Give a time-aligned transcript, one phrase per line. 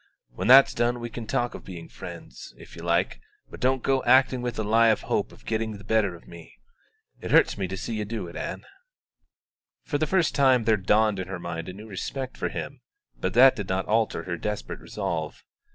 [0.31, 4.03] When that's done we can talk of being friends if you like, but don't go
[4.03, 6.55] acting a lie with the hope of getting the better of me.
[7.19, 8.65] It hurts me to see you do it, Ann."
[9.83, 12.81] For the first time there dawned in her mind a new respect for him,
[13.19, 15.43] but that did not alter her desperate resolve.